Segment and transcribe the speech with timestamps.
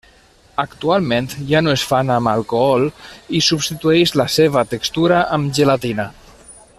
[0.61, 2.87] Actualment ja no es fan amb alcohol
[3.41, 6.13] i substitueix la seva textura amb gelatina.